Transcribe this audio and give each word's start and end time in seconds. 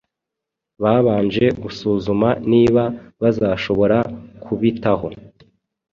babanje 0.81 1.45
gusuzuma 1.61 2.29
niba 2.51 2.83
bazashobora 3.21 3.97
kubitaho 4.43 5.07